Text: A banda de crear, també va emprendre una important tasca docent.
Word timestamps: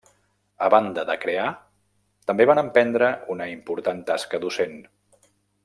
A 0.67 0.69
banda 0.73 1.03
de 1.09 1.15
crear, 1.25 1.49
també 2.31 2.49
va 2.53 2.57
emprendre 2.63 3.13
una 3.37 3.51
important 3.53 4.05
tasca 4.11 4.43
docent. 4.49 4.77